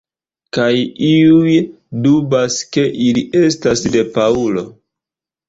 Kaj 0.57 0.69
iuj 1.09 1.53
dubas 2.07 2.57
ke 2.77 2.87
ili 3.09 3.25
estas 3.43 3.85
de 3.99 4.05
Paŭlo. 4.19 4.67